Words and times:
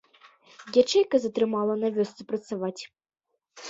Ячэйка 0.83 1.21
затрымала 1.27 1.79
на 1.85 1.95
вёсцы 2.01 2.21
працаваць. 2.35 2.79